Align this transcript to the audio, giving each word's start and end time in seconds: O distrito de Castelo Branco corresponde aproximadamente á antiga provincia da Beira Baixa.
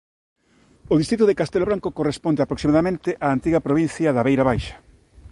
O 0.93 0.95
distrito 1.01 1.25
de 1.27 1.37
Castelo 1.41 1.67
Branco 1.69 1.95
corresponde 1.99 2.41
aproximadamente 2.43 3.09
á 3.25 3.27
antiga 3.35 3.63
provincia 3.67 4.13
da 4.15 4.25
Beira 4.27 4.47
Baixa. 4.49 4.75